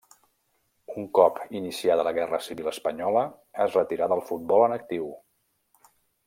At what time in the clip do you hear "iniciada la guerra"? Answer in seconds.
1.59-2.39